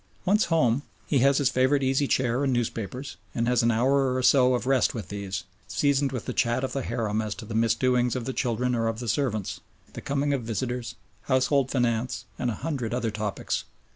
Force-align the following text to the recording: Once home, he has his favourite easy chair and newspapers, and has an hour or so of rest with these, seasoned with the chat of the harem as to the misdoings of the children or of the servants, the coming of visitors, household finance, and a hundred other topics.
Once 0.25 0.45
home, 0.45 0.81
he 1.05 1.19
has 1.19 1.37
his 1.37 1.51
favourite 1.51 1.83
easy 1.83 2.07
chair 2.07 2.43
and 2.43 2.51
newspapers, 2.51 3.17
and 3.35 3.47
has 3.47 3.61
an 3.61 3.69
hour 3.69 4.15
or 4.15 4.23
so 4.23 4.55
of 4.55 4.65
rest 4.65 4.95
with 4.95 5.09
these, 5.09 5.43
seasoned 5.67 6.11
with 6.11 6.25
the 6.25 6.33
chat 6.33 6.63
of 6.63 6.73
the 6.73 6.81
harem 6.81 7.21
as 7.21 7.35
to 7.35 7.45
the 7.45 7.53
misdoings 7.53 8.15
of 8.15 8.25
the 8.25 8.33
children 8.33 8.73
or 8.73 8.87
of 8.87 8.97
the 8.97 9.07
servants, 9.07 9.59
the 9.93 10.01
coming 10.01 10.33
of 10.33 10.41
visitors, 10.41 10.95
household 11.25 11.69
finance, 11.69 12.25
and 12.39 12.49
a 12.49 12.55
hundred 12.65 12.95
other 12.95 13.11
topics. 13.11 13.63